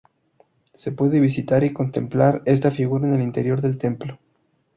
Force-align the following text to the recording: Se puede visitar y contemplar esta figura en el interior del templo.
Se 0.73 0.91
puede 0.91 1.19
visitar 1.19 1.63
y 1.63 1.73
contemplar 1.73 2.41
esta 2.47 2.71
figura 2.71 3.07
en 3.07 3.13
el 3.13 3.21
interior 3.21 3.61
del 3.61 3.77
templo. 3.77 4.17